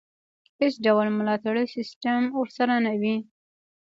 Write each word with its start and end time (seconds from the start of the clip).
هېڅ 0.59 0.73
ډول 0.85 1.07
ملاتړی 1.19 1.65
سیستم 1.75 2.19
ورسره 2.39 2.75
نه 2.85 2.93
وي. 3.01 3.15